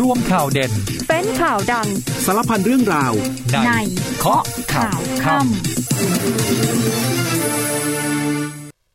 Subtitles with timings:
[0.00, 0.72] รวมข่าวเด่น
[1.08, 1.88] เป็นข่าวดัง
[2.24, 3.12] สารพันเรื่องราว
[3.52, 3.72] ในใน
[4.18, 4.42] เคาะ
[4.74, 5.46] ข่าวค่ำ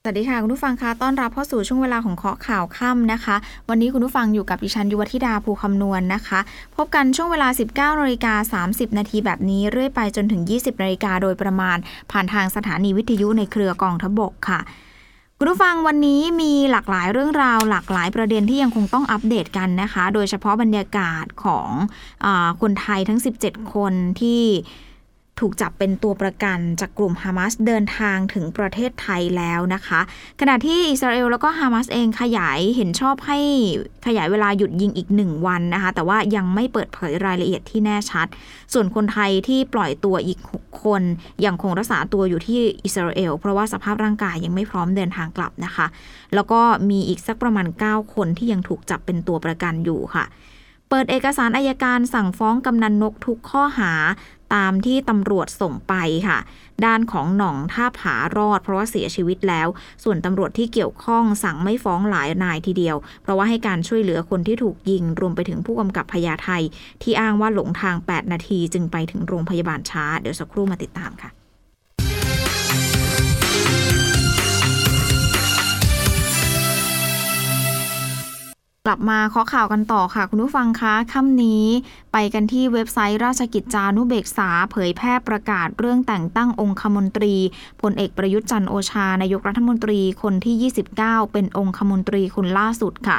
[0.04, 3.36] สวัสดีค่ะ คุณผู้ฟังคะต้อนรับเข้าสู่ช่วงเวลาของเคาะข่าวค่ำนะคะ
[3.70, 6.40] วันนี้คุณผู้ฟังอยู่กับดิฉันยุวธิดาภูคำนวณนนะคะ
[6.76, 11.78] พบกันช่วงเวลา 19นาฬิกา30 นาทีแบบนี้เรื่อยไปจนถึง 20นาฬิกาโดยประมาณ
[12.12, 14.60] ผ่านทางสถานีวิทยุในเครือกองทพบกค่ะ
[15.40, 21.70] คุณผู้ฟังวันนี้มีหลากหลายเรื่องราว หลากหลายประเด็นที่ยังคงต้องอัปเดตกันนะคะ โดยเฉพาะบรรยากาศของ
[22.26, 22.28] อ
[22.62, 24.44] คนไทยทั้ง 17 คนที่
[25.40, 30.00] ถูกจับเป็นตัวประกันจากกลุ่มฮามาสเดินทางถึงประเทศไทยแล้วนะคะ
[30.42, 33.40] ขณะที่อิสราเอลแล้วก็ฮามาสเองขยายเห็นชอบให้
[34.08, 38.28] ขยายเวลาหยุดยิงอีกหนึ่งวันนะคะ แต่ว่ายังไม่เปิดเผยรายละเอียดที่แน่ชัด
[38.74, 41.02] ส่วนคนไทยที่ปล่อยตัวอีก 6 คน
[41.46, 45.86] ยังคงรักษาตัวอยู่ที่อิสราเอล เพราะว่าสภาพร่างกายยังไม่พร้อมเดินทางกลับนะคะ
[46.36, 50.26] แล้วก็มีอีกสักประมาณ 9 คนที่ยังถูกจับเป็นตัวประกันอยู่ค่ะ
[50.92, 53.92] เปิดเอกสารอายการสั่งฟ้องกำนันนกทุกข้อหา
[54.56, 55.94] ตามที่ตำรวจส่งไป
[56.28, 56.40] ค่ะ
[56.86, 59.68] ด้านของหน่องท่าผารอด เพราะว่าเสียชีวิตแล้ว
[60.04, 66.50] ส่วนตำรวจที่เกี่ยวข้องสั่งไม่ฟ้องหลายนายทีเดียว เพราะว่าให้การช่วยเหลือคนที่ถูกยิง รวมไปถึงผู้กำกับพญาไท
[67.02, 71.32] ที่อ้างว่าหลงทาง 8 นาทีจึงไปถึงโรงพยาบาลช้า เดี๋ยวสักครู่มาติดตามค่ะ
[78.90, 81.66] กลับมาข้อข่าวกันต่อค่ะ คุณผู้ฟังคะค่ำนี้
[82.14, 87.36] ไปกันที่เว็บไซต์ราชกิจจานุเบกษา เผยแพร่ประกาศเรื่องแต่งตั้งองคมนตรี
[87.82, 93.18] พลเอกประยุทธ์จันโอชานายกรัฐมนตรีคนที่ 29 เป็นองคมนตรีคนล่าสุดค่ะ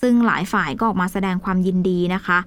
[0.00, 2.38] ซึ่งหลายฝ่ายก็ออกมาแสดงความยินดีนะคะ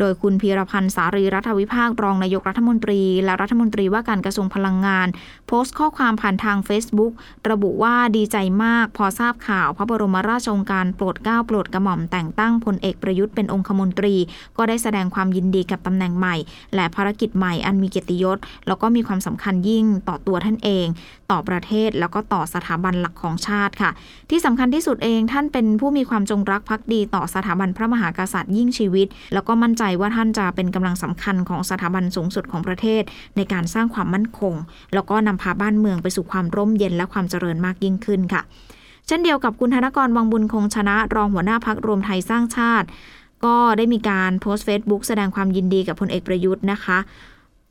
[0.00, 5.08] โดยคุณพีรพันธ์สารีรัฐวิภาครองนายกรัฐมนตรี และรัฐมนตรีว่าการกระทรวงพลังงาน
[5.46, 7.12] โพสต์ข้อความผ่านทาง Facebook
[7.50, 14.14] ระบุว่าดีใจมาก พอทราบข่าวพระบรมราชโองการโปรดเกล้าโปรดกระหม่อมแต่งตั้งพลเอกประยุทธ์เป็นองคมนตรี
[14.56, 16.36] ก็ได้แสดงความยินดีกับตำแหน่งใหม่
[16.74, 20.86] และภารกิจใหม่อันมีเกียรติยศ แล้วก็มีความสำคัญยิ่งต่อตัวท่านเอง
[21.30, 23.90] ต่อประเทศแล้วก็ต่อสถาบันหลักของชาติค่ะ
[24.30, 33.02] ที่สำคัญที่สุดเองท่านเป็นผู้มีความจงรักภักดีต่อสถาบันพระมหากษัตริย์ยิ่งชีวิต แล้วก็มั่นใจว่าท่านจะเป็นกำลังสำคัญของสถาบันสูงสุดของประเทศ
[33.36, 34.54] ในการสร้างความมั่นคง
[34.94, 38.42] แล้วก็นำพาบ้านเมืองไปสู่ความร่มเย็นและความเจริญมากยิ่งขึ้นค่ะ
[39.06, 42.86] เช่นเดียวกับคุณธนกรวังบุญคงชนะรองหัวหน้าพักรวมไทยสร้างชาติ
[43.44, 46.98] ก็ได้มีการโพสต์เฟซบุ๊กแสดงความยินดีกับพลเอกประยุทธ์นะคะ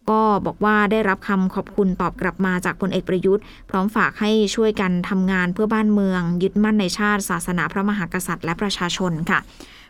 [0.09, 9.39] ก็บอกว่าได้รับคำขอบคุณตอบกลับมาจากพลเอกประยุทธ์ พร้อมฝากให้ช่วยกันทำงานเพื่อบ้านเมือง ยึดมั่นในชาติ ศาสนาพระมหากษัตริย์และประชาชนค่ะ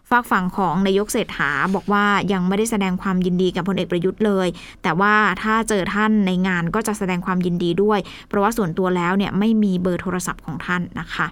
[0.10, 4.48] ฝากฝั่งของนายกเศรษฐาบอกว่ายังไม่ได้แสดงความยินดีกับพลเอกประยุทธ์เลย
[4.84, 11.28] แต่ว่าถ้าเจอท่านในงานก็จะแสดงความยินดีด้วย เพราะว่าส่วนตัวแล้วเนี่ยไม่มีเบอร์โทรศัพท์ของท่านนะคะ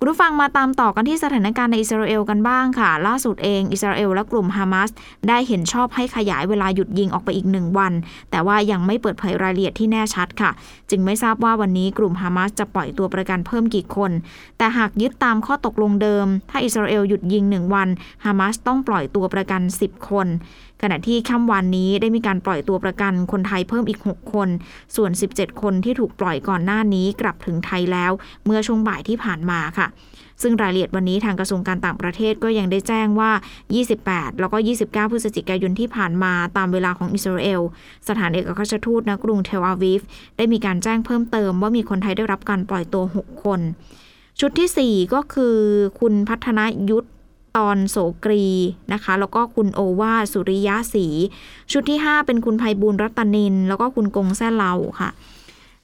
[0.00, 4.90] คุณผู้ฟังมาตามต่อกันที่สถานการณ์ในอิสราเอลกันบ้างค่ะ ล่าสุดเองอิสราเอลและกลุ่มฮามาส
[5.28, 7.92] ได้เห็นชอบให้ขยายเวลาหยุดยิงออกไปอีกหนึ่งวัน
[8.30, 10.50] แต่ว่ายังไม่เปิดเผยรายละเอียดที่แน่ชัดค่ะ
[10.90, 14.10] จึงไม่ทราบว่าวันนี้กลุ่มฮามาสจะปล่อยตัวประกันเพิ่มกี่คน
[14.58, 17.88] แต่หากยึดตามข้อตกลงเดิม ถ้าอิสราเอลหยุดยิงหนึ่งวัน
[18.24, 20.26] ฮามาสต้องปล่อยตัวประกัน 10 คน
[20.82, 24.48] ขณะที่ค่ำวันนี้ได้มีการปล่อยตัวประกันคนไทยเพิ่มอีก 6 คน
[24.96, 28.12] ส่วน 17 คนที่ถูกปล่อยก่อนหน้านี้กลับถึงไทยแล้ว
[28.44, 29.86] เมื่อช่วงบ่ายที่ผ่านมาค่ะ
[30.42, 33.30] ซึ่งรายละเอียดวันนี้ทางกระทรวงการต่างประเทศก็ยังได้แจ้งว่า
[33.86, 37.60] 28 แล้วก็ 29 พฤศจิกายนที่ผ่านมาตามเวลาของอิสราเอล
[38.08, 40.00] สถานเอกอัครราชทูตณกรุงเทลอาวีฟ
[40.36, 43.60] ได้มีการแจ้งเพิ่มเติมว่ามีคนไทยได้รับการปล่อยตัว 6 คน
[44.40, 45.56] ชุดทีสี่4 ก็คือ
[46.00, 46.60] คุณพัฒน
[46.90, 47.08] ยุทธ
[47.58, 48.46] ตอนโสกรี
[48.92, 51.06] นะคะ แล้วก็คุณโอวาสุริยะศรี
[51.72, 55.10] ชุดที่ 5 เป็นคุณภัยบูลรัตนิน แล้วก็คุณกงแซ่เหลาค่ะ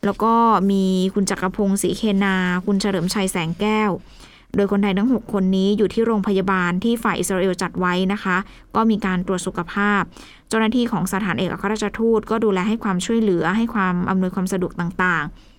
[0.05, 0.35] แล้วก็
[0.71, 2.37] มีคุณจักรพงศ์ศรีเคนา
[2.67, 3.91] คุณเฉลิมชัยแสงแก้ว
[4.57, 8.37] โดยคนไทยทั้ง 6 คนนี้อยู่ที่โรงพยาบาลที่ฝ่ายอิสราเอลจัดไว้นะคะ
[8.77, 10.03] ก็มีการตรวจสุขภาพ
[10.49, 15.54] เจ้าหน้าที่ของสถานเอกอัครราชทูตก็ดูแลให้ความช่วยเหลือให้ความอำนวยความสะดวกต่างๆ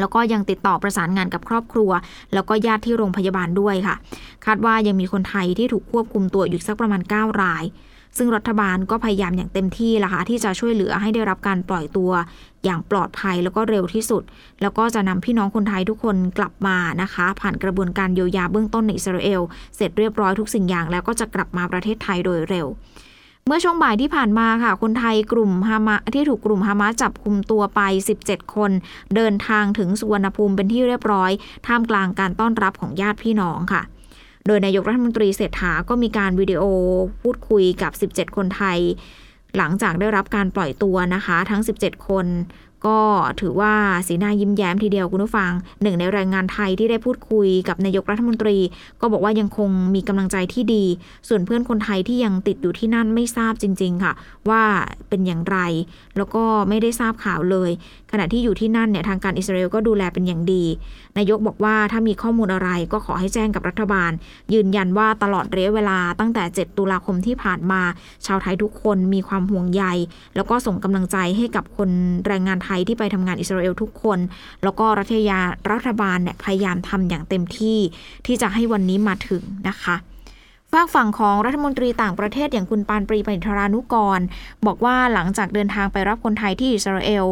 [0.00, 1.90] แล้วก็ยังติดต่อประสานงานกับครอบครัว
[2.34, 3.96] แล้วก็ญาติที่โรงพยาบาลด้วยค่ะ
[4.44, 7.64] คาดว่ายังมีคนไทยที่ถูกควบคุมตัวอยู่สักประมาณ 9 ราย
[8.16, 12.10] ซึ่งรัฐบาลก็พยายามอย่างเต็มที่ละค่ะที่จะช่วยเหลือให้ได้รับการปล่อยตัว
[12.64, 14.22] อย่างปลอดภัยแล้วก็เร็วที่สุด
[14.62, 19.40] แล้วก็จะนำพี่น้องคนไทยทุกคนกลับมานะคะ ผ่านกระบวนการเยียวยาเบื้องต้นในอิสราเอล
[19.76, 22.66] เสร็จเรียบร้อยทุกสิ่งอย่างแล้วก็จะกลับมาประเทศไทยโดยเร็ว
[23.48, 27.80] เมื่อช่วงบ่ายที่ผ่านมาค่ะ คนไทยกลุ่มฮามาที่ถูกกลุ่มฮามาจับคุมตัวไป
[28.18, 28.70] 17 คน
[29.16, 31.30] เดินทางถึงสุวรรณภูมิเป็นที่เรียบร้อย
[31.66, 33.82] ท่ามกลางการต้อนรับของญาติพี่น้องค่ะ
[34.46, 36.62] โดยนายกรัฐมนตรีเศรษฐาก็มีการวิดีโอ
[37.22, 38.78] พูดคุยกับ 17 คนไทย
[39.56, 42.26] หลังจากได้รับการปล่อยตัวนะคะ ทั้ง 17 คน
[42.86, 42.98] ก็
[43.40, 43.74] ถือว่า
[44.06, 45.52] สีหน้ายิ้มแย้มทีเดียวคุณผู้ฟัง
[45.82, 48.58] หนึ่งในแรงงานไทยที่ได้พูดคุยกับนายกรัฐมนตรี
[49.00, 50.84] ก็บอกว่ายังคงมีกำลังใจที่ดี
[51.28, 54.12] ส่วนเพื่อนคนไทยที่ยังติดอยู่ที่นั่นไม่ทราบจริง ๆ ค่ะ
[54.48, 54.62] ว่า
[55.08, 55.58] เป็นอย่างไร
[56.16, 57.70] แล้วก็ไม่ได้ทราบข่าวเลย
[58.12, 60.64] ขณะที่อยู่ที่นั่นเนี่ยทางการอิสราเอลก็ดูแลเป็นอย่างดี
[61.18, 64.10] นายกบอกว่าถ้ามีข้อมูลอะไรก็ขอให้แจ้งกับรัฐบาล
[64.54, 67.82] ยืนยันว่าตลอดระยะเวลาตั้งแต่ 7 ตุลาคมที่ผ่านมา
[68.26, 69.84] ชาวไทยทุกคนมีความห่วงใย
[70.36, 71.90] แล้วก็ส่งกำลังใจให้กับคน
[72.26, 74.18] แรงงานไทยที่ไปทำงานอิสราเอลทุกคน
[74.62, 75.40] แล้วก็รัฐยา
[75.72, 77.78] รัฐบาลเนี่ยพยายามทำอย่างเต็มที่
[78.26, 79.96] ที่จะให้วันนี้มาถึงนะคะ
[80.72, 84.20] ฝากฝั่งของรัฐมนตรีต่างประเทศอย่างคุณปานปรีปณิธรานุกร
[84.66, 87.24] บอกว่าหลังจากเดินทางไปรับคนไทยที่อิสราเอล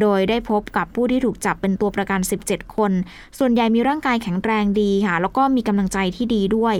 [0.00, 2.92] โดยได้พบกับผู้ที่ถูกจับเป็นตัวประกัน 17 คน
[3.38, 6.76] ส่วนใหญ่มีร่างกายแข็งแรงดีค่ะ แล้วก็มีกำลังใจที่ดีด้วย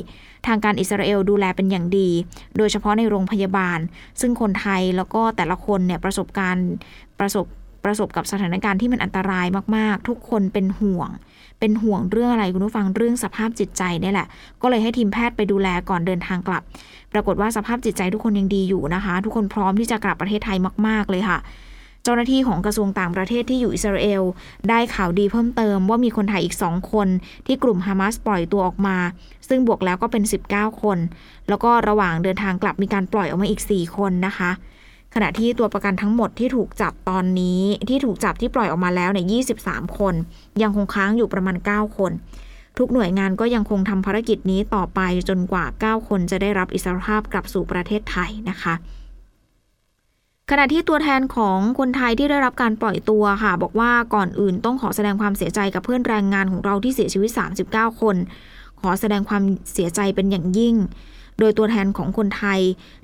[0.47, 2.11] ทางการอิสราเอลดูแลเป็นอย่างดี
[2.57, 3.79] โดยเฉพาะในโรงพยาบาล
[4.21, 6.67] ซึ่งคนไทยแล้วก็แต่ละคนเนี่ยประสบการณ์
[7.21, 7.47] ประสบ
[7.85, 9.47] ประสบกับสถานการณ์ที่มันอันตราย
[9.77, 11.11] มากๆ ทุกคนเป็นห่วง
[11.61, 14.27] เป็นห่วงเรื่องอะไรคุณผู้ฟังเรื่องสภาพจิตใจนี่แหละ
[14.63, 16.63] ก็เลยให้ทีมแพทย์ไปดูแลก่อนเดินทางกลับ
[17.13, 21.39] ปรากฏว่าสภาพจิตใจทุกคนยังดีอยู่นะคะ ทุกคนพร้อมที่จะกลับประเทศไทยมาก ๆ เลยค่ะ
[22.05, 24.23] เจ้าหน้าที่ของกระทรวงต่างประเทศที่อยู่อิสราเอล
[24.69, 27.09] ได้ข่าวดีเพิ่มเติมว่ามีคนไทยอีกสองคน
[27.47, 28.97] ที่กลุ่มฮามาสปล่อยตัวออกมา
[29.49, 30.99] ซึ่งบวกแล้วก็เป็น 19 คน
[31.49, 34.51] แล้วก็ระหว่างเดินทางกลับมีการปล่อยออกมาอีก 4 คนนะคะ
[35.15, 39.27] ขณะที่ตัวประกันทั้งหมดที่ถูกจับตอนนี้ที่ถูกจับที่ปล่อยออกมาแล้วเนี่ย
[39.69, 40.15] 23 คน
[40.63, 42.13] ยังคงค้างอยู่ประมาณ 9 คน
[42.79, 48.75] ทุกหน่วยงานก็ยังคงทำภารกิจนี้ต่อไปจนกว่า 9 คนจะได้รับอิสรภาพกลับสู่ประเทศไทยนะคะ
[50.51, 57.31] ขณะที่ตัวแทนของคนไทยที่ได้รับการปล่อยตัวค่ะ บอกว่าก่อนอื่นต้องขอแสดงความเสียใจกับเพื่อนแรงงานของเราที่เสียชีวิต
[57.67, 58.17] 39 คน
[58.81, 59.43] ขอแสดงความ
[59.73, 60.75] เสียใจเป็นอย่างยิ่ง
[61.39, 62.61] โดยตัวแทนของคนไทย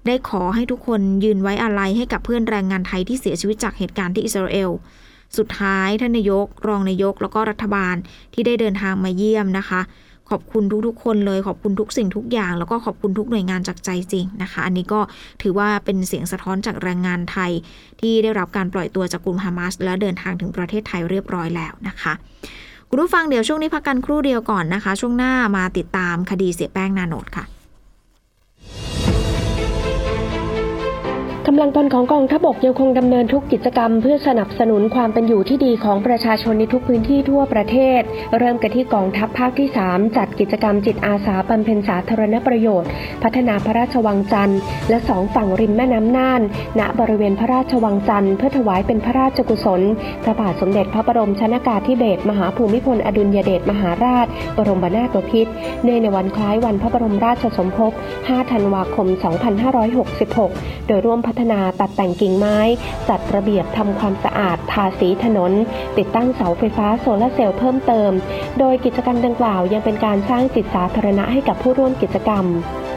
[0.06, 4.70] ได้ขอให้ทุกคนยืนไว้อาลัยให้กับเพื่อนแรงงานไทยที่เสียชีวิตจากเหตุการณ์ที่อิสราเอล
[5.36, 7.94] สุดท้ายท่านนายก รองนายก แล้วก็รัฐบาล
[8.34, 9.80] ที่ได้เดินทางมาเยี่ยมนะคะ
[10.30, 15.00] ขอบคุณทุกๆ คนเลยขอบคุณทุกสิ่งทุกอย่าง แล้วก็ขอบคุณทุกหน่วยงานจากใจจริงนะคะ อันนี้ก็
[15.42, 17.50] ถือว่าเป็นเสียงสะท้อนจากแรงงานไทย
[18.00, 22.12] ที่ได้รับการปล่อยตัวจากกลุ่มฮามาสและเดินทางถึงประเทศไทยเรียบร้อยแล้วนะคะ
[22.88, 27.44] คุณผู้ฟังเดี๋ยวช่วงนี้พักกันครู่เดียวก่อนนะคะ ช่วงหน้ามาติดตามคดีเสียแป้งนาโนดค่ะ
[31.50, 38.00] กำลังพลของกองทัพบกยังคงดำเนินทุกกิจกรรม เพื่อสนับสนุนความเป็นอยู่ที่ดีของประชาชนในทุกพื้นที่ทั่วประเทศ
[38.38, 42.88] เริ่มกันที่กองทัพภาคที่ 3 จัดกิจกรรมจิตอาสาบำเพ็ญสาธารณประโยชน์
[43.22, 44.58] พัฒนาพระราชวังจันทร์
[44.90, 46.42] และสองฝั่งริมแม่น้ำน่าน
[46.78, 49.80] ณบริเวณพระราชวังจันทร์เพื่อถวายเป็นพระราชกุศล
[50.24, 55.52] พระบาทสมเด็จพระบรมชนากาธิเบศรมหาภูมิพลอดุลยเดชมหาราช บรมนาถบพิตร
[55.82, 57.92] เนื่องในวันคล้ายวันพระบรมราชสมภพ
[58.22, 59.06] 5 ธันวาคม
[59.98, 62.58] 2566 โดยร่วมพัฒฒนาตัดแต่งกิ่งไม้
[63.08, 65.52] จัดระเบียบทำความสะอาด ทาสีถนน
[65.98, 68.10] ติดตั้งเสาไฟฟ้าโซลาเซลล์เพิ่มเติม
[68.58, 72.44] โดยกิจกรรมดังกล่าวยังเป็นการสร้างจิตสาธารณะให้กับผู้ร่วมกิจกรรม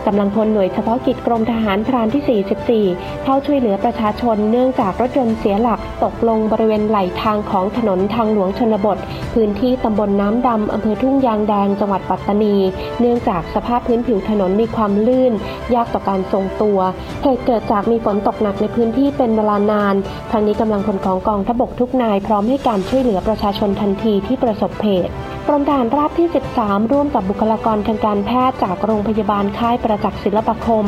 [0.08, 8.98] กำลังพลหน่วยเฉพาะกิจกรมทหารพรานที่ 44 เข้าช่วยเหลือประชาชนเนื่องจากรถยนต์เสียหลักตกลงบริเวณไหลทางของถนนทางหลวงชนบท
[9.34, 12.56] พื้นที่ตำบลน้ำดำอำเภอทุ่งยางแดงจังหวัดปัตตานี
[13.00, 15.34] เนื่องจากสภาพพื้นผิวถนนมีความลื่น
[15.76, 16.80] ยากต่อการทรงตัว
[17.24, 19.96] เหตุเกิดจากมีฝนตกหนักในพื้นที่เป็นเวลานาน
[20.32, 25.14] ทางนี้กำลังพลของกองทพบกทุกนายพร้อมให้การช่วยเหลือประชาชนทันทีที่ประสบเหตุ
[25.48, 26.28] กรมทหารราบที่
[26.60, 30.86] 13 ร่วมกับบุคลากรทางการแพทย์จากโรงพยาบาลค่ายประจักษ์ศิลปคม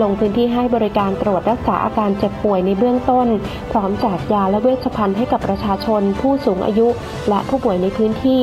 [0.00, 3.26] ลงพื้นที่ให้บริการตรวจรักษาอาการเจ็บป่วยในเบื้องต้น
[3.70, 6.88] พร้อมแจกยาและเวชภัณฑ์ให้กับประชาชน ผู้สูงอายุ
[7.28, 8.42] และผู้ป่วยในพื้นที่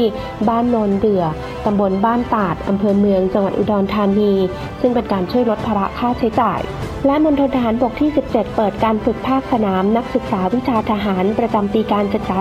[0.49, 1.23] บ้านโนนเดือ
[1.65, 4.33] ตำบลบ้านตาดอำเภอเมืองจังหวัดอุดรธานี
[4.81, 6.61] ซึ่งเป็นการช่วยลดภาระค่าใช้จ่าย
[7.05, 12.38] และมณฑลทหารบกที่ 17 เปิดการฝึกภาคสนามนักศึกษาวิชาทหารประจำปีการศึกษา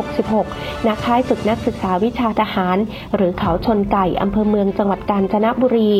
[0.00, 2.76] 2566 ณ ค่ายฝึกนักศึกษาวิชาทหาร
[3.16, 5.92] หรือเขาชนไก่อำเภอเมืองจังหวัดกาญจนบุรี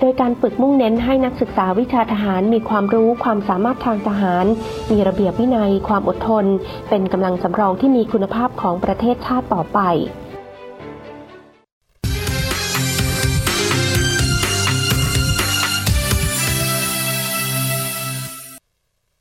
[0.00, 4.46] โดยการฝึกมุ่งเน้นให้นักศึกษาวิชาทหารมีความรู้ความสามารถทางทหาร
[4.90, 6.44] มีระเบียบวินัย ความอดทน
[6.88, 9.80] เป็นกำลังสำรองที่มีคุณภาพของประเทศชาติต่อไป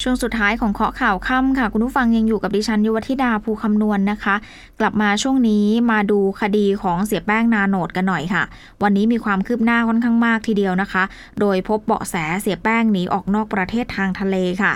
[0.03, 4.35] ช่วงสุดท้ายของเคาะข่าวค่ำค่ะ คุณผู้ฟังยังอยู่กับดิฉันยุวธิดาภูคำนวณนนะคะ
[4.79, 8.43] กลับมาช่วงนี้มาดูคดีของเสียแป้งนาโนดกันหน่อยค่ะ
[8.83, 11.03] วันนี้มีความคืบหน้าค่อนข้างมากทีเดียวนะคะ
[11.39, 14.73] โดยพบเบาะแสเสียแป้งหนีออกนอกประเทศทางทะเลค่ะ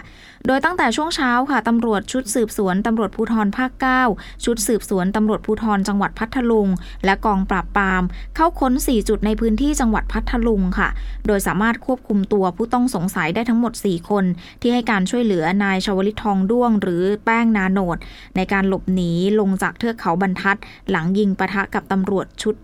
[0.47, 3.71] โดยตั้งแต่ช่วงเช้าค่ะตำรวจชุดสืบสวนตำรวจภูธรภาค
[4.07, 6.67] 9 ชุดสืบสวนตำรวจภูธรจังหวัดพัทลุง
[7.05, 8.03] และกองปราบปราม
[8.35, 10.89] เข้าค้น 4 จุดในพื้นที่จังหวัดพัทลุงค่ะ
[11.27, 14.25] โดยสามารถควบคุมตัวผู้ต้องสงสัยได้ทั้งหมด 4 คน
[14.61, 17.97] ที่ให้การช่วยเหลือนายชวลิตทองด้วง หรือแป้งนาโนด
[18.35, 20.57] ในการหลบหนีลงจากเทือกเขาบรรทัด
[20.89, 22.55] หลังยิงปะทะกับตำรวจชุด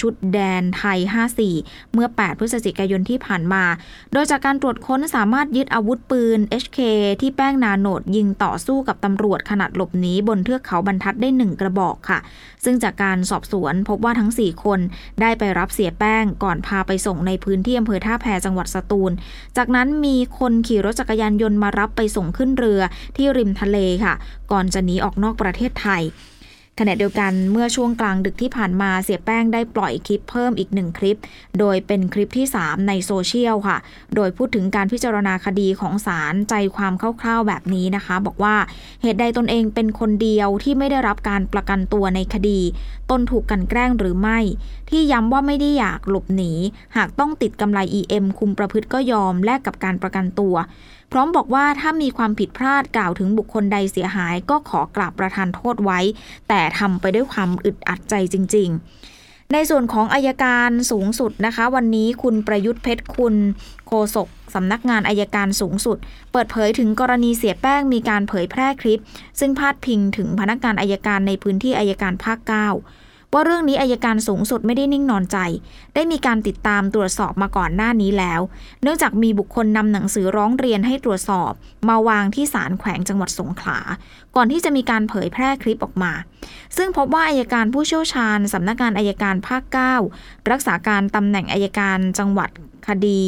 [0.00, 0.98] ชุดแดนไทย
[1.46, 3.64] 54 เมื่อ 8 พฤศจิกายนที่ผ่านมา
[4.12, 6.80] โดยจากการตรวจค้นสามารถยึดอาวุธปืน HK
[7.20, 12.18] ที่แป้งนาโนดยิงต่อสู้กับตำรวจขนาดหลบหนีบนเทือกเขาบรรทัดได้หนึ่งกระบอกค่ะ
[12.64, 14.80] ซึ่งจากการสอบสวนพบว่าทั้ง 4 คน
[15.20, 19.12] ได้ไปรับเสียแป้งก่อนพาไปส่งในพื้นที่อำเภอท่าแพจังหวัดสตูล
[19.56, 22.80] จากนั้นมีคนขี่รถจักรยานยนต์มารับไปส่งขึ้นเรือ
[23.16, 24.14] ที่ริมทะเลค่ะ
[24.52, 26.02] ก่อนจะหนีออกนอกประเทศไทย
[26.78, 31.18] ขณะเดียวกันเมื่อช่วงกลางดึกที่ผ่านมาเสียแป้งได้ปล่อยคลิปเพิ่มอีกหนึ่งคลิป
[31.58, 33.78] โดยเป็นคลิปที่ 3 ในโซเชียลค่ะ
[34.16, 38.56] โดยพูดถึงการพิจารณาคดีของศาลใจความคร่าวๆแบบนี้นะคะ บอกว่า
[39.02, 42.60] เหตุใดตนเองเป็นคนเดียวที่ไม่ได้รับการประกันตัวในคดี
[43.10, 44.38] ตนถูกกันแกล้งหรือไม่
[44.90, 46.52] ที่ย้ำว่าไม่ได้อยากหลบหนี
[46.96, 50.54] หากต้องติดกำไร EM คุมประพฤติก็ยอมแลกกับการประกันตัว
[51.14, 56.00] พร้อมบอกว่าถ้ามีความผิดพลาดกล่าวถึงบุคคลใดเสียหาย ก็ขอกราบประทานโทษไว้
[56.48, 58.68] แต่ทำไปด้วยความอึดอัดใจจริง
[59.10, 63.34] ๆในส่วนของอายการสูงสุดนะคะ วันนี้คุณประยุทธ์เพชรคุณ
[63.86, 65.98] โฆษกสำนักงานอายการสูงสุด
[66.32, 69.02] เปิดเผยถึงกรณีเสียแป้งมีการเผยแพร่คลิป
[69.40, 73.01] ซึ่งพาดพิงถึงพนักงานอายการในพื้นที่อายการภาค 9
[73.34, 75.38] ว่าเรื่องนี้อายการสูงสุดไม่ได้นิ่งนอนใจ
[75.94, 78.40] ได้มีการติดตามตรวจสอบมาก่อนหน้านี้แล้ว
[78.82, 81.52] เนื่องจากมีบุคคลนำหนังสือร้องเรียนให้ตรวจสอบ
[81.88, 83.78] มาวางที่ศาลแขวงจังหวัดสงขลา
[84.36, 86.12] ก่อนที่จะมีการเผยแพร่คลิปออกมา
[86.76, 89.62] ซึ่งพบว่าอายการผู้เชี่ยวชาญสำนักงานอายการภาค
[90.06, 92.50] 9 รักษาการตำแหน่งอายการจังหวัด
[92.88, 93.22] คดี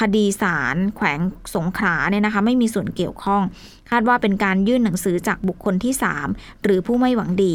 [0.00, 1.20] คดีศาลแขวง
[1.54, 3.42] สงขลาเนี่ยนะคะไม่มีส่วนเกี่ยวข้อง
[3.90, 5.94] คาดว่าเป็นการยื่นหนังสือจากบุคคลที่
[6.26, 7.54] 3 หรือผู้ไม่หวังดี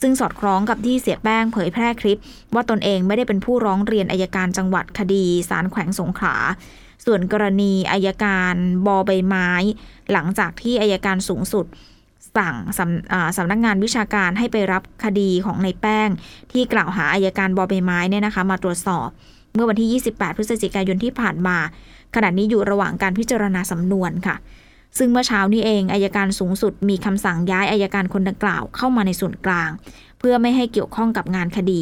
[0.00, 2.20] ซึ่งสอดคล้องกับที่เสียแป้งเผยแพร่คลิป
[2.54, 6.36] ว่าตนเองไม่ได้เป็นผู้ร้องเรียนอายการจังหวัดคดีสารแขวงสงขลา
[7.04, 8.54] ส่วนกรณีอายการ
[8.86, 9.50] บอใบไม้
[10.12, 11.66] หลังจากที่อายการสูงสุด
[12.36, 16.08] สั่งสำสำนักงงานวิชาการให้ไปรับคดีของในแป้ง
[16.52, 19.08] ที่กล่าวหาอายการบอใบไม้เนี่ยนะคะ มาตรวจสอบ
[19.54, 21.56] เมื่อวันที่ 28 พฤศจิกายนที่ผ่านมา
[22.14, 24.36] ขณะนี้อยู่ระหว่างการพิจารณาสำนวนค่ะ
[24.98, 29.70] ซึ่งเมื่อเช้านี้เองอายการสูงสุดมีคำสั่งย้ายอายการคนดังกล่าวเข้ามาในส่วนกลาง
[30.18, 31.80] เพื่อไม่ให้เกี่ยวข้องกับงานคดี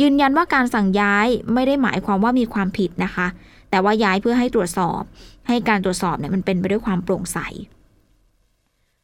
[0.00, 3.26] ยืนยันว่าการสั่งย้ายไม่ได้หมายความว่ามีความผิดนะคะ
[3.70, 5.00] แต่ว่าย้ายเพื่อให้ตรวจสอบ
[5.48, 7.38] ให้การตรวจสอบเนี่ยมันเป็นไปด้วยความโปร่งใส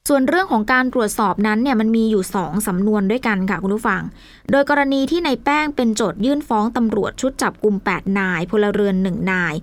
[0.09, 4.03] ส่วนเรื่องของการตรวจสอบนั้นเนี่ยมันมีอยู่ 2 สำนวนด้วยกันค่ะคุณผู้ฟัง
[4.51, 9.55] โดยกรณีที่ในแป้งเป็นโจทยื่นฟ้องตำรวจชุดจับกลุ่ม 8 นาย พลเรือน 1 นาย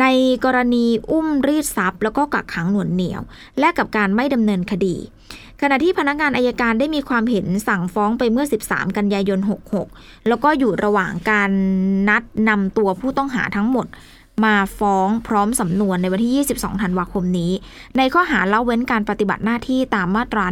[0.00, 0.04] ใน
[0.44, 3.22] กรณีอุ้มรีดทรัพย์ แล้วก็กักขังหน่วงเหนียว
[3.58, 4.96] และกับการไม่ดำเนินคดี
[5.60, 9.38] ขณะที่พนักงานอายการได้มีความเห็นสั่งฟ้องไปเมื่อ 13 กันยายน
[9.84, 11.50] 66 แล้วก็อยู่ระหว่างการ
[12.08, 13.86] นัดนำตัวผู้ต้องหาทั้งหมด
[14.44, 17.52] มาฟ้องพร้อมสำนวนในวันที่ 22 ธันวาคมนี้
[17.96, 20.44] ในข้อหาเล่าเว้นการปฏิบัติหน้าที่ตามมาตรา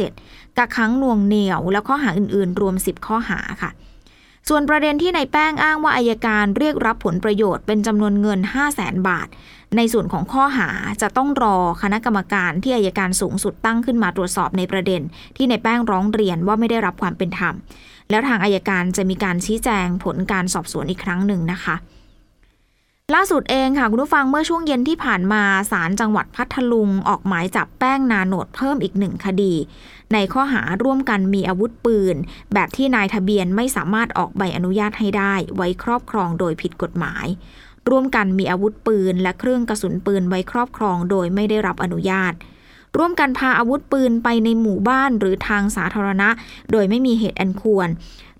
[0.00, 3.70] 157 กักขังน่วงเหนี่ยว และข้อหาอื่น ๆ รวม 10 ข้อหาค่ะ
[4.48, 9.28] ส่วนประเด็นที่ในแป้งอ้างว่าอายการเรียกรับผลประโยชน์เป็นจำนวนเงิน 5 0 0แสนบาท
[9.76, 10.68] ในส่วนของข้อหา
[11.02, 15.02] จะต้องรอคณะกรรมการที่อายการสูงสุดตั้งขึ้นมาตรวจสอบในประเด็น
[15.36, 17.54] ที่ในแป้งร้องเรียนว่าไม่ได้รับความเป็นธรรม
[18.10, 21.76] แล้วทางอายการจะมีการชี้แจงผลการสอบสวนอีกครั้งหนึ่งนะคะ
[23.16, 29.54] ล่าสุดเองค่ะ คุณผู้ฟังเมื่อช่วงเย็นที่ผ่านมาศาลจังหวัดพัทลุงออกหมายจับแป้งนาโนดเพิ่มอีกหนึ่งคดี
[30.12, 32.16] ในข้อหาร่วมกันมีอาวุธปืน
[32.54, 37.26] แบบที่นายทะเบียนไม่สามารถออกใบอนุญาตให้ได้ ไว้ครอบครองโดยผิดกฎหมาย
[37.88, 42.32] ร่วมกันมีอาวุธปืน และเครื่องกระสุนปืนไว้ครอบครองโดยไม่ได้รับอนุญาต
[42.96, 46.28] ร่วมกันพาอาวุธปืนไปในหมู่บ้านหรือทางสาธารณะ
[46.72, 47.88] โดยไม่มีเหตุอันควร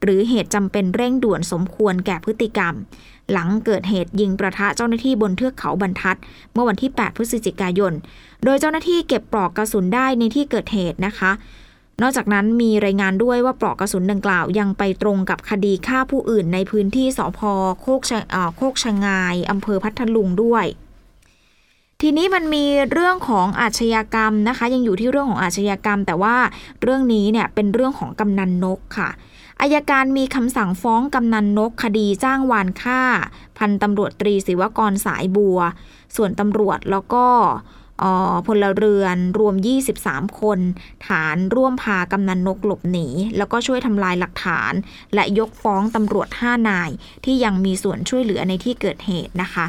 [0.03, 2.75] หรือเหตุจำเป็นเร่งด่วนสมควรแก่พฤติกรรม
[3.32, 6.16] หลังเกิดเหตุยิงประทะเจ้าหน้าที่บนเทือกเขาบรรทัด
[6.52, 7.92] เมื่อวันที่ 8 พฤศจิกายน
[8.44, 11.30] โดยเจ้าหน้าที่เก็บปลอกกระสุนได้ในที่เกิดเหตุนะคะ
[12.02, 17.40] นอกจากนั้นมีรายงานด้วยว่าปลอกกระสุนดังกล่าวยังไปตรงกับคดีฆ่าผู้อื่นในพื้นที่สพ
[17.80, 18.00] โคก
[18.56, 20.66] โคกชงายอำเภอพัทลุงด้วย
[22.02, 26.37] ทีนี้มันมีเรื่องของอาชญากรรมนะคะ ยังอยู่ที่เรื่องของอาชญากรรม แต่ว่า
[26.82, 29.08] เรื่องนี้เนี่ยเป็นเรื่องของกำนันนกค่ะ
[29.61, 33.03] อายการมีคำสั่งฟ้องกำนันนกคดีจ้างวานฆ่า
[33.59, 35.59] พันตำรวจตรีศิวกรสายบัว
[36.17, 37.27] ส่วนตำรวจแล้วก็
[38.47, 39.55] พลเรือนรวม
[39.97, 40.59] 23 คน
[41.07, 44.73] ฐานร่วมพากำนันนกหลบหนี แล้วก็ช่วยทำลายหลักฐาน
[45.15, 46.91] และยกฟ้องตำรวจ 5 นาย
[47.25, 49.67] ที่ยังมีส่วนช่วยเหลือในที่เกิดเหตุนะคะ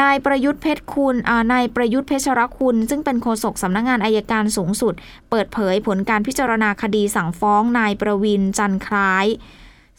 [0.00, 1.14] นายประยุทธ์เพชรคุณ
[1.52, 4.94] นายประยุทธ์เพชรคุณ ซึ่งเป็นโฆษกสำนักงงานอายการสูงสุด
[5.30, 9.26] เปิดเผยผลการพิจารณาคดีสั่งฟ้องนายประวินจันคล้าย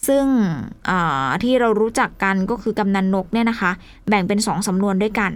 [0.08, 0.26] ซึ่ง
[1.44, 3.72] ที่เรารู้จักกันก็คือกำนันนกเนี่ยนะคะ
[4.10, 5.32] แบ่งเป็นสองสำนวนด้วยกัน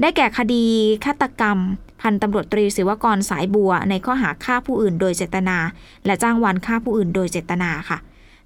[0.00, 0.64] ได้แก่คดี
[1.04, 1.58] ฆาตกรรม
[2.00, 5.58] พันตำรวจตรีศิวกรสายบัว ในข้อหาฆ่าผู้อื่นโดยเจตนา
[6.06, 7.98] และจ้างวานฆ่าผู้อื่นโดยเจตนาค่ะ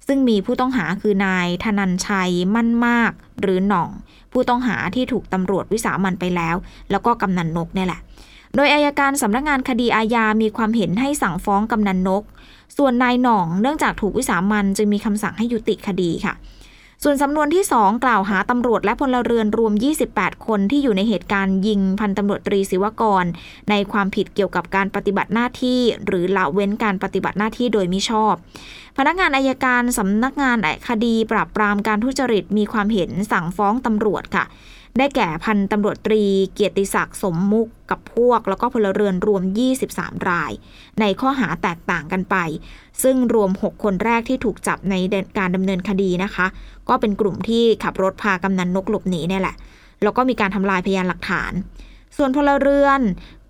[0.07, 3.89] ซึ่งมีผู้ต้องหาคือนายธนันชัยมั่นมาก หรือหน่อง
[4.31, 6.55] ผู้ต้องหาที่ถูกตำรวจวิสามันไปแล้ว
[6.91, 8.01] แล้วก็กำนันนกเนี่ยแหละ
[8.55, 12.23] โดยอายการสำนักงานคดีอาญามีความเห็นให้สั่งฟ้องกำนันนก
[12.77, 16.33] ส่วนนายหน่องเนื่องจากถูกวิสามันจึงมีคำสั่งให้ยุติคดีค่ะ
[17.05, 19.73] ส่วนสำนวนที่ 2 กล่าวหาตำรวจและพลเรือนรวม
[20.09, 23.25] 28 คนที่อยู่ในเหตุการณ์ยิงพันตำรวจตรีศิวกร
[23.69, 28.33] ในความผิดเกี่ยวกับการปฏิบัติหน้าที่ หรือละเว้นการปฏิบัติหน้าที่โดยมิชอบ
[28.97, 30.57] พนักงานอายการสำนักงาน
[30.87, 34.45] คดีปราบปรามการทุจริตมีความเห็นสั่งฟ้องตำรวจค่ะ
[34.97, 36.23] ได้แก่พันตำรวจตรี
[36.53, 39.43] เกียรติศักดิ์สมมุกกับพวก แล้วก็พลเรือนรวม
[39.85, 40.51] 23 ราย
[40.99, 42.35] ในข้อหาแตกต่างกันไป
[43.03, 44.95] ซึ่งรวม 6 คนแรกที่ถูกจับใน
[45.37, 46.45] การดำเนินคดีนะคะ
[46.89, 49.55] ก็เป็นกลุ่มที่ขับรถพากำนันนกหลบหนีเนี่ยแหละ
[50.03, 51.51] แล้วก็มีการทำลายพยานหลักฐาน
[52.17, 53.01] ส่วนพลเรือน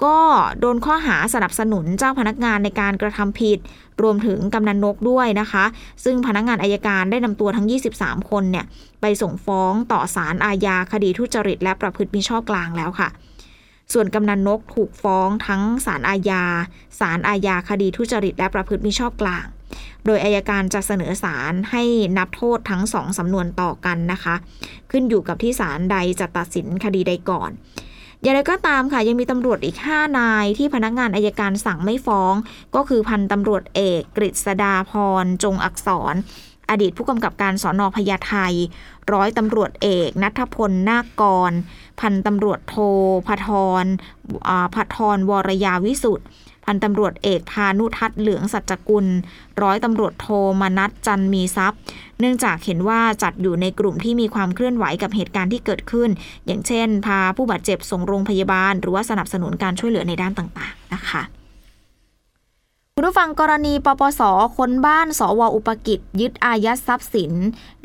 [0.06, 0.18] ก็
[0.60, 3.60] โดนข้อหาสนับสนุนเจ้าพนักงานในการกระทำผิด
[4.02, 5.66] รวมถึงกำนันนกด้วยนะคะ
[6.04, 7.68] ซึ่งพนักงานอายการได้นำตัวทั้ง
[8.00, 8.66] 23 คนเนี่ย
[9.02, 13.10] ไปส่งฟ้องต่อศาลอาญาคดีทุจริต และประพฤติมิชอบกลางแล้วค่ะ
[13.94, 16.44] ส่วนกำนันนกถูกฟ้องทั้งศาลอาญา
[17.00, 19.46] ศาลอาญาคดีทุจริต และประพฤติมิชอบกลาง
[20.06, 21.84] โดยอายการจะเสนอศาลให้
[22.18, 24.36] นับโทษทั้งสองสำนวนต่อกันนะคะ
[24.92, 27.52] ขึ้นอยู่กับที่ศาลใดจะตัดสินคดีใดก่อน
[28.24, 32.34] อย่างไรก็ตามค่ะยังมีตำรวจอีก 5 นายที่พนักงานอายการสั่งไม่ฟ้อง
[32.76, 36.16] ก็คือพันตำรวจเอกกฤษดาพรจงอักษร
[36.70, 38.36] อดีตผู้กำกับการสอนอพญาไท
[39.14, 41.52] ร้อยตำรวจเอกนัทพลนาคกร
[42.00, 42.76] พันตำรวจโท
[43.28, 43.50] พท
[43.84, 43.86] ร
[44.76, 46.28] พัทรวรยาวิสุทธ์
[46.66, 49.06] พันตำรวจเอกพานุทัศน์เหลืองสัจกุล
[49.62, 50.28] ร้อยตำรวจโท
[50.62, 51.80] มนัทจันมีทรัพย์
[52.20, 56.10] เนื่องจากเห็นว่าจัดอยู่ในกลุ่มที่มีความเคลื่อนไหวกับเหตุการณ์ที่เกิดขึ้น
[56.46, 61.24] อย่างเช่น พาผู้บาดเจ็บส่งโรงพยาบาล หรือว่าสนับสนุนการช่วยเหลือในด้านต่างๆ นะคะ
[62.96, 64.22] คุณผู้ฟังกรณีปปส
[64.58, 67.34] ค้นบ้าน สวอุปกิจ ยึดอายัดทรัพย์สิน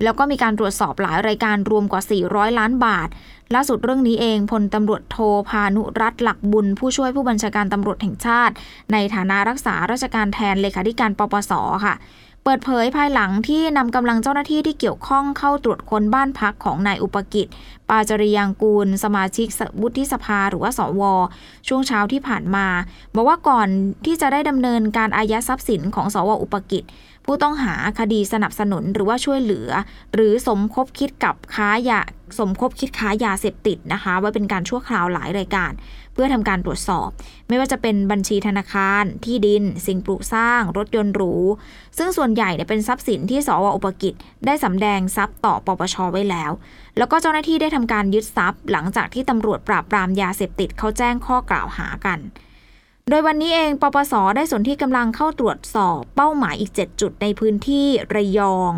[0.03, 3.09] แล้วก็มีการตรวจสอบหลายรายการรวมกว่า 400 ล้านบาท
[3.55, 5.17] ล่าสุดเรื่องนี้เองพลตำรวจโท
[5.49, 8.55] พานุรัตหลักบุญ ผู้ช่วยผู้บัญชาการตำรวจแห่งชาติ
[8.93, 11.53] ในฐานะรักษาราชการแทนเลขาธิการปปส
[11.85, 11.95] ค่ะ
[12.45, 17.47] เปิดเผยภายหลังที่นำกำลังเจ้าหน้าที่ที่เกี่ยวข้องเข้าตรวจค้นบ้านพักของนายอุปกิจ
[17.89, 19.49] ปาจริยังกูล สมาชิก
[19.81, 21.03] วุฒิสภาหรือว่าสว
[21.69, 22.67] ช่วงเช้าที่ผ่านมา
[23.15, 23.69] บอกว่าก่อน
[24.07, 26.83] ที่จะได้ดำเนินการอายัดทรัพย์สินของสวอุปกิจ
[27.31, 29.71] ผู้ต้องหาคดีสนับสนุนหรือว่าช่วยเหลือ
[30.15, 32.01] หรือสมคบคิดกับค้ายา
[32.39, 35.73] สมคบคิดค้ายาเสพติดนะคะ ไว้เป็นการชั่วคราวหลายรายการ
[36.13, 37.09] เพื่อทำการตรวจสอบ
[37.49, 41.35] ไม่ว่าจะเป็นบัญชีธนาคาร ที่ดิน สิ่งปลูกสร้าง รถยนต์หรู
[41.99, 44.15] ซึ่งส่วนใหญ่เนี่ยเป็นทรัพย์สินที่สวอุปกิจ
[44.47, 46.53] ได้สำแดงทรัพย์ต่อปปชไว้แล้ว
[46.99, 52.21] แล้วก็เจ้าหน้าที่ได้ทำการยึดทรัพย์ หลังจากที่ตำรวจปราบปรามยาเสพติดเขาแจ้งข้อกล่าวหากัน
[53.11, 58.73] โดยวันนี้เอง ปปส ได้ส่วนที่กำลังเข้าตรวจสอบเป้าหมายอีก 7 จุดในพื้นที่ระยอง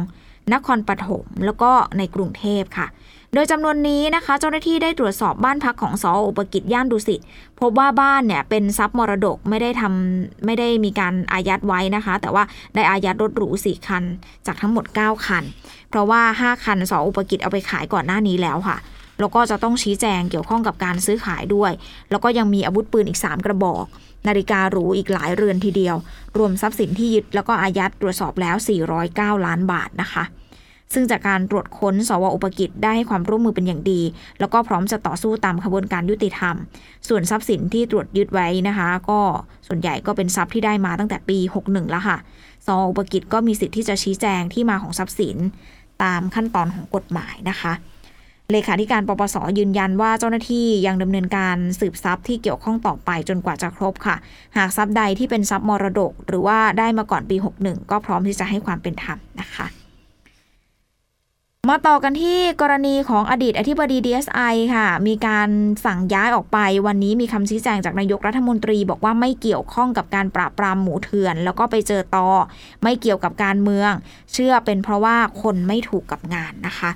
[0.53, 2.87] นครปฐม แล้วก็ในกรุงเทพค่ะ
[3.35, 7.21] โดยจำนวนนี้นะคะ เจ้าหน้าที่ได้ตรวจสอบบ้านพักของสออุปกิจย่านดุสิต
[7.61, 14.05] พบว่าบ้านเนี่ยเป็นทรัพย์มรดกไม่ได้ทำไม่ได้มีการอายัดไว้นะคะ แต่ว่าได้อายัดรถหรูสี่คัน
[14.47, 15.45] จากทั้งหมด 9 คัน
[15.91, 18.77] เพราะว่า 5 คันสออุปกิจเอาไปขายก่อนหน้านี้แล้วค่ะ
[19.21, 21.73] แล้วก็จะต้องชี้แจงเกี่ยวข้องกับการซื้อขายด้วย
[22.11, 23.85] แล้วก็ยังมีอาวุธปืนอีก 3 กระบอก
[24.29, 25.97] นาฬิกาหรูอีกหลายเรือนทีเดียว
[26.37, 28.57] รวมทรัพย์สินที่ยึดแล้วก็อายัดตรวจสอบแล้ว
[29.01, 30.25] 409 ล้านบาทนะคะ
[30.95, 34.01] ซึ่งจากการตรวจค้น สวอุปกิจได้ให้ความร่วมมือเป็นอย่างดี
[34.41, 36.55] แล้วก็พร้อมจะต่อสู้ตามขบวนการยุติธรรม
[37.09, 39.21] ส่วนทรัพย์สินที่ตรวจยึดไว้นะคะ ก็
[39.67, 42.19] ส่วนใหญ่ก็เป็นทรัพย์ที่ได้มาตั้งแต่ปี 61 แล้วค่ะ
[42.67, 45.37] สวอุปกิจก็มีสิทธิ์ที่จะชี้แจงที่มาของทรัพย์สิน
[46.03, 47.73] ตามขั้นตอนของกฎหมายนะคะ
[48.53, 54.17] เลขาธิการปปสยืนยันว่าเจ้าหน้าที่ยังดำเนินการสืบทรัพย์ที่เกี่ยวข้องต่อไปจนกว่าจะครบค่ะ
[54.57, 59.67] หากทรัพย์ใดที่เป็นทรัพย์มรดก หรือว่าได้มาก่อนปี 61 ก็พร้อมที่จะให้ความเป็นธรรมนะคะ
[61.71, 65.49] มาต่อกันที่กรณีของอดีตอธิบดี DSI ค่ะ มีการ
[65.85, 72.29] สั่งย้ายออกไป วันนี้มีคำชี้แจงจากนายกรัฐมนตรี บอกว่าไม่เกี่ยวข้องกับการปราบปรามหมูเถื่อน แล้วก็ไปเจอตอ
[72.83, 73.93] ไม่เกี่ยวกับการเมือง
[74.33, 76.91] เชื่อเป็นเพราะว่าคนไม่ถูกกับงานนะคะ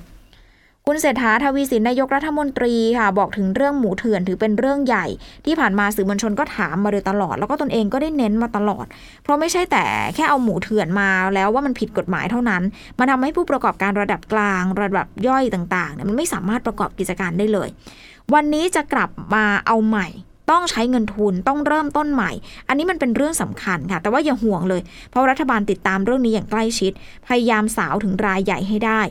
[0.89, 5.05] คุณเศรษฐาทวีสินนายกรัฐมนตรีค่ะ บอกถึงเรื่องหมูเถื่อนถือเป็นเรื่องใหญ่
[5.45, 8.85] ที่ผ่านมาสื่อมวลชนก็ถามมาโดยตลอด แล้วก็ตนเองก็ได้เน้นมาตลอด
[9.23, 12.63] เพราะไม่ใช่แต่แค่เอาหมูเถื่อนมาแล้วว่ามันผิดกฎหมายเท่านั้น
[12.99, 17.69] มันทาให้ผู้ประกอบการระดับกลาง ระดับย่อยต่างๆเนี่ยมันไม่สามารถประกอบกิจการได้เลย
[18.33, 20.07] วันนี้จะกลับมาเอาใหม่
[20.51, 22.31] ต้องใช้เงินทุนต้องเริ่มต้นใหม่
[22.67, 26.91] อันนี้มันเป็นเรื่องสำคัญค่ะ แต่ว่าอย่าห่วงเลย เพราะรัฐบาลติดตามเรื่องนี้อย่างใกล้ชิด
[27.27, 29.01] พยายามสาวถึงรายใหญ่ให้ได้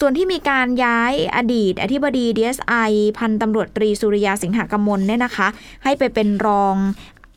[0.00, 5.48] ส่วนที่มีการย้ายอดีต อธิบดี DSI พันตำรวจตรีสุริยาสิงหกมลเนี่ยนะคะ
[5.84, 6.74] ให้ไปเป็นรอง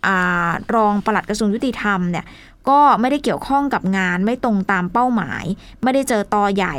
[0.07, 2.25] อารองปลัดกระทรวงยุติธรรมเนี่ย
[2.69, 5.43] ก็ไม่ได้เกี่ยวข้องกับงานไม่ตรงตามเป้าหมาย
[5.83, 6.75] ไม่ได้เจอตอใหญ่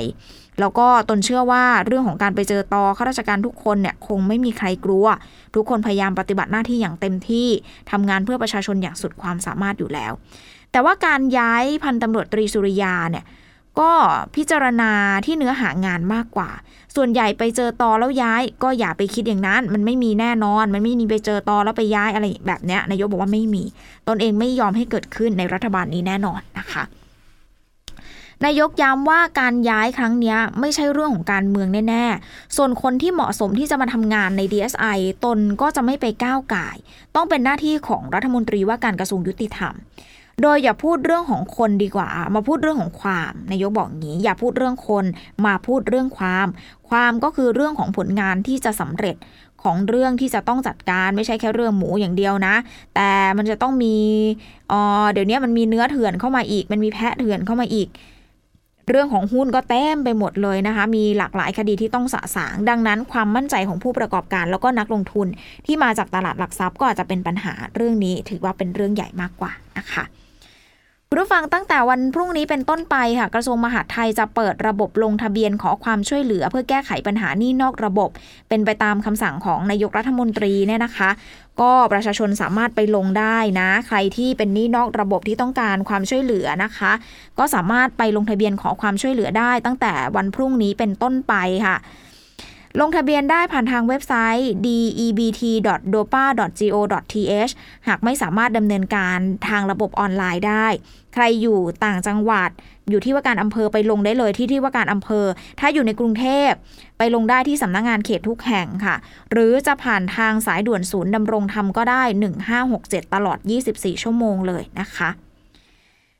[0.60, 5.06] แล้วก็ตนเชื่อว่าเรื่องของการไปเจอตอข้าราชการทุกคนเนี่ยคงไม่มีใครกลัว
[5.54, 7.48] ทุกคนพยายามปฏิบัติหน้าที่อย่างเต็มที่
[7.90, 10.12] ทำงานเพื่อประชาชนอย่างสุดความสามารถอยู่แล้ว
[10.72, 13.24] แต่ว่าการย้ายพันตำรวจตรีสุริยาเนี่ย
[13.78, 13.92] ก็
[14.36, 14.92] พิจารณา
[15.24, 16.50] ที่เนื้อหางานมากกว่า
[16.96, 23.62] ส่วนใหญ่ไปเจอตอแล้วย้าย ก็อย่าไปคิดอย่างนั้น มันไม่มีแน่นอน มันไม่มีไปเจอตอแล้วไปย้ายอะไรแบบเนี้ยนายกบอกว่าไม่มี
[24.08, 26.84] ตนเองไม่ยอมให้เกิดขึ้นในรัฐบาลนี้แน่นอนนะคะ
[28.44, 36.68] นายกย้ำว่าการย้ายครั้งนี้ไม่ใช่เรื่องของการเมืองแน่ ๆ ส่วนคนที่เหมาะสมที่จะมาทำงานใน DSI ตนก็จะไม่ไปก้าวไก่
[37.14, 39.74] ต้องเป็นหน้าที่ของรัฐมนตรีว่าการกระทรวงยุติธรรม
[40.42, 45.04] โดยอย่าพูดเรื่องของคนดีกว่า มาพูดเรื่องของความนายกบอกงี้ อย่าพูดเรื่องคน
[45.46, 46.46] มาพูดเรื่องความ
[46.88, 49.16] ความก็คือเรื่องของผลงานที่จะสำเร็จ
[49.62, 52.54] ของเรื่องที่จะต้องจัดการไม่ใช่แค่เรื่องหมูอย่างเดียวนะ
[52.94, 53.96] แต่มันจะต้องมี
[54.68, 57.88] เเดี๋ยวนี้มันมีเนื้อเถื่อนเข้ามาอีก มันมีแพะเถื่อนเข้ามาอีก
[58.88, 65.26] เรื่องของหุ้นก็เต็มไปหมดเลยนะคะ มีหลากหลายคดีที่ต้องสะสาง ดังนั้นความมั่นใจของผู้ประกอบการแล้วก็นักลงทุน
[65.66, 70.04] ที่มาจากตลาดหลักทรัพย์ก็อาจจะเป็นปัญหาเรื่องนี้ถือว่าเป็นเรื่องใหญ่มากกว่านะคะ
[71.12, 78.10] ผู้ฟังตั้งแต่วันพรุ่งนี้เป็นต้นไปค่ะ กระทรวงมหาดไทยจะเปิดระบบลงทะเบียนขอความช่วยเหลือ เพื่อแก้ไขปัญหานี่นอกระบบ
[78.48, 81.10] เป็นไปตามคำสั่งของนายกรัฐมนตรีเนี่ยนะคะ
[81.60, 86.92] ก็ประชาชนสามารถไปลงได้นะ ใครที่เป็นนี่นอกระบบที่ต้องการความช่วยเหลือนะคะ
[87.38, 91.34] ก็สามารถไปลงทะเบียนขอความช่วยเหลือได้ ตั้งแต่วันพรุ่งนี้เป็นต้นไป
[91.66, 91.76] ค่ะ
[92.78, 97.52] ลงทะเบียนได้ผ่านทางเว็บไซต์ debt.dopa.go.th
[97.88, 100.66] หากไม่สามารถดำเนินการทางระบบออนไลน์ได้
[101.14, 102.50] ใครอยู่ต่างจังหวัด
[102.90, 105.24] อยู่ที่ว่าการอำเภอไปลงได้เลยที่ที่ว่าการอำเภอ
[105.60, 106.50] ถ้าอยู่ในกรุงเทพ
[106.98, 108.96] ไปลงได้ที่สำนักงงานเขตทุกแห่งค่ะ
[109.32, 112.02] หรือจะผ่านทางสายด่วนศูนย์ดำรงธรรมก็ได้
[112.58, 113.38] 1567 ตลอด
[113.70, 115.10] 24 ชั่วโมงเลยนะคะ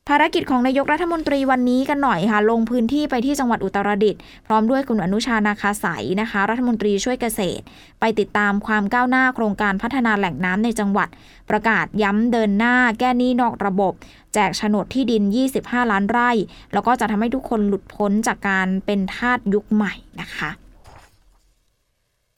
[0.08, 7.62] ภารกิจของนายกรัฐมนตรีวันนี้กันหน่อยค่ะ ลงพื้นที่ไปที่จังหวัดอุตรดิตถ์พร้อมด้วยคุณอนุชานาคาสายนะคะ รัฐมนตรีช่วยเกษตร
[8.00, 11.08] ไปติดตามความก้าวหน้าโครงการพัฒนาแหล่งน้ำในจังหวัด
[11.50, 13.92] ประกาศย้ำเดินหน้า แก้หนี้นอกระบบ
[14.34, 15.22] แจกโฉนดที่ดิน
[15.56, 16.30] 25 ล้านไร่
[16.72, 20.50] แล้วก็จะทำให้ทุกคนหลุดพ้นจากการเป็นทาสยุคใหม่นะคะ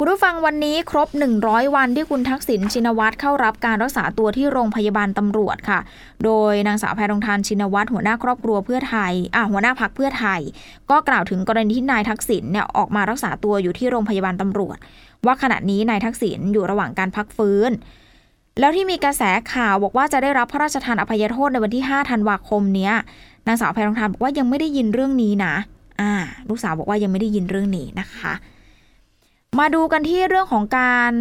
[0.05, 1.09] คุณผู้ฟังวันนี้ครบ
[1.43, 5.81] 100 วันที่คุณทักษิณชินวัตรเข้ารับการรักษาตัวที่โรงพยาบาลตำรวจค่ะ
[6.25, 10.41] โดยนางสาวแพรทองทานชินวัตรหัวหน้าครอบครัวเพื่อไทยอะหัวหน้าพักเพื่อไทย
[10.91, 14.77] ก็กล่าวถึงกรณีที่นายทักษิณเนี่ยออกมารักษาตัวอยู่ที่โรงพยาบาลตำรวจ
[15.27, 17.71] ว่าขณะนี้นายทักษิณอยู่ระหว่างการพักฟื้น
[18.61, 22.93] แล้วที่มีกระแสข่าวบอกว่าจะได้รับพระราชทานอภัยโทษในวันที่ 5 ธันวาคมเนี้ย
[23.47, 25.55] นางสาวแพรทองทานบอกว่ายังไม่ได้ยินเรื่องนี้นะ
[26.01, 26.12] อ่า
[26.49, 28.35] ลูกสาวบอกว่ายังไม่ได้ยินเรื่องนี้นะคะ
[29.61, 31.12] มาดูกันที่เรื่องของการ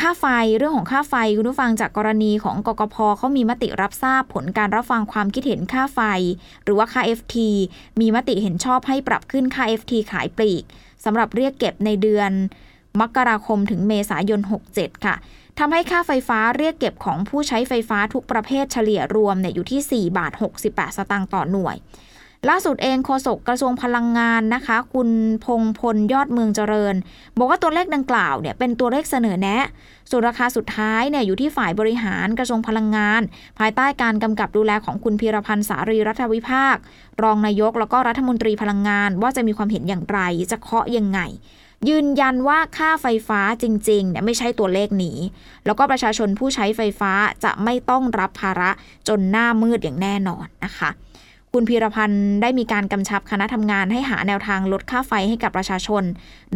[0.00, 0.26] ค่าไฟ
[0.58, 6.00] เรื่องของค่าไฟคุณผู้ฟังจากกรณีของกกพเขามีมติรับทราบผลการรับฟังความคิดเห็นค่าไฟ
[6.64, 7.36] หรือว่าค่า FT
[8.00, 10.64] มีมติเห็นชอบให้ปรับขึ้นค่า FT ขายปลีก
[11.04, 12.30] สำหรับเรียกเก็บในเดือน
[13.00, 14.40] มกราคมถึงเมษายน
[14.72, 15.14] 67 ค่ะ
[15.58, 20.32] ทำให้ค่าไฟฟ้าเรียกเก็บของผู้ใช้ไฟฟ้าทุกประเภทเฉลี่ยรวมเนี่ยอยู่ที่ 4 บาท
[20.66, 21.76] 68 สตางค์ต่อหน่วย
[22.50, 25.10] ล่าสุดเองโฆษกกระทรวงพลังงานนะคะ คุณ
[25.44, 26.94] พงพลยอดเมืองเจริญ
[27.38, 29.64] บอกว่าตัวเลขดังกล่าวเนี่ยเป็นตัวเลขเสนอแนะ
[30.10, 33.22] ส่วนราคาสุดท้ายเนี่ยอยู่ที่ฝ่ายบริหารกระทรวงพลังงาน
[33.58, 36.76] ภายใต้การกำกับดูแลของคุณพีรพันธ์สารีรัฐวิภาค
[37.22, 41.20] รองนายกแล้วก็รัฐมนตรีพลังงาน ว่าจะมีความเห็นอย่างไรจะเคาะยังไง
[41.88, 45.18] ยืนยันว่าค่าไฟฟ้าจริงๆเนี่ยไม่ใช่ตัวเลขนี้
[45.66, 47.12] แล้วก็ประชาชนผู้ใช้ไฟฟ้า
[47.44, 48.70] จะไม่ต้องรับภาระ
[49.08, 50.90] จนหน้ามืดอย่างแน่นอนนะคะ
[51.56, 56.02] คุณพีรพันธ์ได้มีการกำชับคณะทำงานให้หาแนวทางลดค่าไฟให้กับประชาชน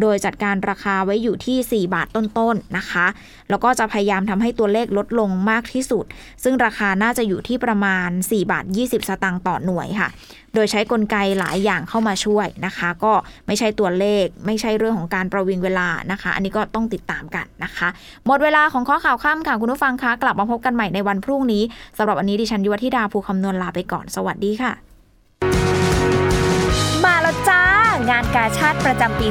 [0.01, 3.05] โดยจัดการราคาไว้อยู่ที่ 4 บาทต้นๆนนะคะ
[3.49, 6.05] แล้วก็จะพยายามทำให้ตัวเลขลดลงมากที่สุด
[6.43, 10.09] ซึ่งราคาน่าจะอยู่ที่ประมาณ 4 บาท 20 สตางค์ต่อหน่วยค่ะ
[10.55, 13.13] โดยใช้กลไกหลายอย่างเข้ามาช่วยนะคะ ก็
[13.47, 17.87] ไม่ใช่ตัวเลข ไม่ใช่เรื่องของการประวิงเวลานะคะ อันนี้ก็ต้องติดตามกันนะคะ
[18.25, 21.63] หมดเวลาของข้อข่าวข้ามค่ะคุณผู้ฟังคะกลับมาพบกันใหม่ในวันพรุ่งนี้
[21.97, 24.88] สำหรับวันนี้ดิฉันยุวธิดาภูคำนวณลาไปก่อนสวัสดีค่ะ
[28.09, 29.27] งานกาชาติประจำปี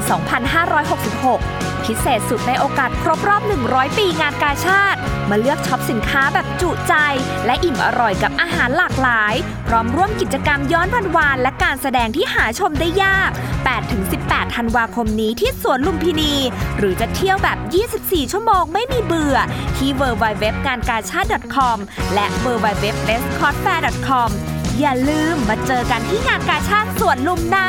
[0.91, 4.99] 2566 พิเศษสุดในโอกาสครบรอบ 100 ปีงานกาชาติ
[5.31, 6.95] มาเลือกช็อปสินค้าแบบจุใจ
[7.47, 9.35] และอิ่มอร่อยกับอาหารหลากหลาย
[9.69, 13.31] พร้อมร่วมกิจกรรมย้อนวันวานและการแสดงที่หาชมได้ยาก
[13.93, 16.35] 8-18 ธันวาคมนี้ที่สวนลุมพินี
[16.79, 17.59] หรือจะเที่ยวแบบ
[17.95, 19.37] 24 ชั่วโมงไม่มีเบื่อ
[19.77, 21.79] ที่ www งานกาชาติ .com
[22.15, 24.31] และ www b e s t c o s f a i r com
[24.81, 27.69] อย่าลืมมาเจอกันที่งานกาชาติสวนลุมนะ